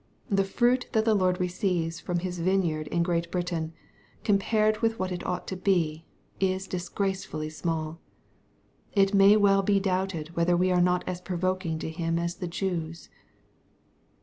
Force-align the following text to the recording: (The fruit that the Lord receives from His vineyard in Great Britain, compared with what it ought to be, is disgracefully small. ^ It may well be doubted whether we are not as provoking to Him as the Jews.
(The 0.31 0.43
fruit 0.43 0.87
that 0.93 1.05
the 1.05 1.13
Lord 1.13 1.39
receives 1.39 1.99
from 1.99 2.17
His 2.25 2.39
vineyard 2.39 2.87
in 2.87 3.03
Great 3.03 3.29
Britain, 3.29 3.71
compared 4.23 4.79
with 4.79 4.97
what 4.97 5.11
it 5.11 5.23
ought 5.27 5.45
to 5.49 5.55
be, 5.55 6.05
is 6.39 6.67
disgracefully 6.67 7.51
small. 7.51 7.91
^ 7.93 7.97
It 8.99 9.13
may 9.13 9.37
well 9.37 9.61
be 9.61 9.79
doubted 9.79 10.35
whether 10.35 10.57
we 10.57 10.71
are 10.71 10.81
not 10.81 11.03
as 11.05 11.21
provoking 11.21 11.77
to 11.77 11.89
Him 11.91 12.17
as 12.17 12.37
the 12.37 12.47
Jews. 12.47 13.09